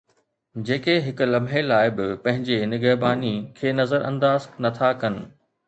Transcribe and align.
جيڪي 0.69 0.95
هڪ 1.07 1.27
لمحي 1.33 1.61
لاءِ 1.73 1.91
به 1.99 2.17
پنهنجي 2.23 2.57
نگهباني 2.73 3.31
کي 3.61 3.77
نظرانداز 3.83 4.51
نٿا 4.67 4.93
ڪن 5.05 5.23